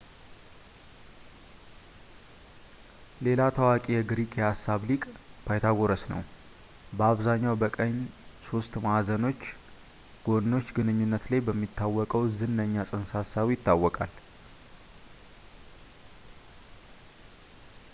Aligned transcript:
ሌላ 3.25 3.41
ታዋቂ 3.57 3.85
ግሪክ 4.11 4.31
የሂሳብ 4.39 4.87
ሊቅ 4.89 5.03
ፓይታጎረስ 5.45 6.03
ነው፣ 6.13 6.21
በአብዛኛው 6.97 7.59
በቀኝ 7.65 7.93
ሦስት 8.47 8.73
ማዕዘኖች 8.87 9.43
ጎኖች 10.27 10.69
ግንኙነት 10.79 11.25
ላይ 11.33 11.43
በሚታወቀው 11.49 12.25
ዝነኛ 12.41 12.75
ፅንሰ-ሀሳቡ 12.93 13.47
ይታወቃል 13.57 14.13